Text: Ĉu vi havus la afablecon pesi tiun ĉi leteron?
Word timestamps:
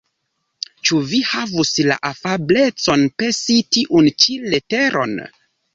Ĉu 0.89 1.01
vi 1.11 1.19
havus 1.33 1.73
la 1.91 1.99
afablecon 2.11 3.07
pesi 3.21 3.61
tiun 3.77 4.13
ĉi 4.23 4.41
leteron? 4.53 5.21